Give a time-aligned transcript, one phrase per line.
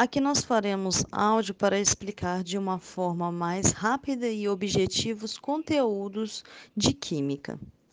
[0.00, 6.42] Aqui nós faremos áudio para explicar de uma forma mais rápida e objetiva os conteúdos
[6.74, 7.60] de química.